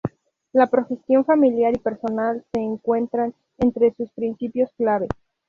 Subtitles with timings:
[0.51, 5.07] La progresión familiar y personal se encuentran entre sus principios clave.